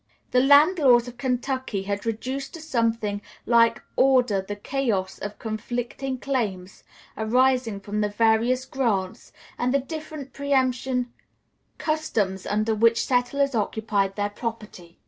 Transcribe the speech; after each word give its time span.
The 0.31 0.39
land 0.41 0.79
laws 0.79 1.07
of 1.07 1.19
Kentucky 1.19 1.83
had 1.83 2.07
reduced 2.07 2.55
to 2.55 2.59
something 2.59 3.21
like 3.45 3.83
order 3.95 4.41
the 4.41 4.55
chaos 4.55 5.19
of 5.19 5.37
conflicting 5.37 6.17
claims 6.17 6.83
arising 7.15 7.79
from 7.81 8.01
the 8.01 8.09
various 8.09 8.65
grants 8.65 9.31
and 9.59 9.71
the 9.71 9.79
different 9.79 10.33
preemption 10.33 11.13
customs 11.77 12.47
under 12.47 12.73
which 12.73 13.05
settlers 13.05 13.53
occupied 13.53 14.15
their 14.15 14.31
property. 14.31 14.97